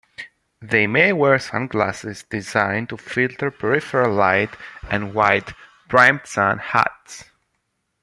They 0.63 0.87
may 0.87 1.13
wear 1.13 1.37
sunglasses 1.37 2.23
designed 2.23 2.89
to 2.89 2.97
filter 2.97 3.51
peripheral 3.51 4.11
light 4.15 4.49
and 4.89 5.13
wide-brimmed 5.13 6.21
sun 6.25 6.57
hats. 6.57 7.25